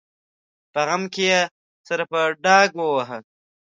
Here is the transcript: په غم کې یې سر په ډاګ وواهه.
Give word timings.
په 0.73 0.81
غم 0.87 1.03
کې 1.13 1.23
یې 1.31 1.41
سر 1.85 1.99
په 2.11 2.19
ډاګ 2.43 2.69
وواهه. 2.77 3.17